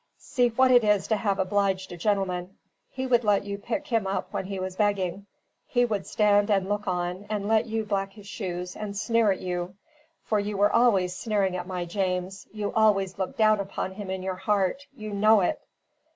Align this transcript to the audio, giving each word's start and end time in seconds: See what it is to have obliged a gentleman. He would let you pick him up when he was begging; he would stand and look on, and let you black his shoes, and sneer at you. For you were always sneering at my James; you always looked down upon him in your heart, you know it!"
See 0.17 0.47
what 0.47 0.71
it 0.71 0.83
is 0.83 1.07
to 1.09 1.15
have 1.15 1.37
obliged 1.37 1.91
a 1.91 1.95
gentleman. 1.95 2.57
He 2.89 3.05
would 3.05 3.23
let 3.23 3.45
you 3.45 3.59
pick 3.59 3.85
him 3.85 4.07
up 4.07 4.33
when 4.33 4.45
he 4.45 4.59
was 4.59 4.75
begging; 4.75 5.27
he 5.67 5.85
would 5.85 6.07
stand 6.07 6.49
and 6.49 6.67
look 6.67 6.87
on, 6.87 7.27
and 7.29 7.47
let 7.47 7.67
you 7.67 7.83
black 7.85 8.13
his 8.13 8.25
shoes, 8.25 8.75
and 8.75 8.97
sneer 8.97 9.31
at 9.31 9.41
you. 9.41 9.75
For 10.23 10.39
you 10.39 10.57
were 10.57 10.73
always 10.75 11.15
sneering 11.15 11.55
at 11.55 11.67
my 11.67 11.85
James; 11.85 12.47
you 12.51 12.73
always 12.73 13.19
looked 13.19 13.37
down 13.37 13.59
upon 13.59 13.91
him 13.91 14.09
in 14.09 14.23
your 14.23 14.33
heart, 14.37 14.87
you 14.95 15.11
know 15.13 15.41
it!" 15.41 15.61